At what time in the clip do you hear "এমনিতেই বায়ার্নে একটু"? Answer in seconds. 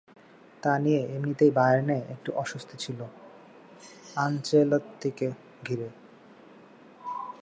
1.15-2.29